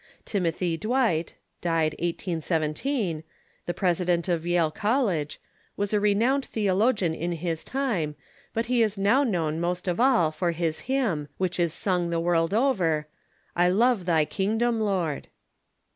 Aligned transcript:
Timothy 0.25 0.77
Dwight 0.77 1.35
(d. 1.61 1.69
1817), 1.69 3.23
the 3.67 3.73
President 3.75 4.27
of 4.27 4.47
Yale 4.47 4.71
College, 4.71 5.39
was 5.77 5.93
a 5.93 5.99
renowned 5.99 6.45
the 6.53 6.65
ologian 6.67 7.13
in 7.13 7.33
his 7.33 7.63
time, 7.63 8.15
but 8.51 8.65
he 8.65 8.81
is 8.81 8.97
now 8.97 9.23
known 9.23 9.59
most 9.61 9.87
of 9.87 9.99
all 9.99 10.31
for 10.31 10.53
his 10.53 10.79
hymn, 10.89 11.27
which 11.37 11.59
is 11.59 11.71
sung 11.71 12.09
the 12.09 12.19
world 12.19 12.51
over, 12.51 13.05
"I 13.55 13.69
love 13.69 14.05
thy 14.07 14.25
kingdom, 14.25 14.79
Lord." 14.81 15.27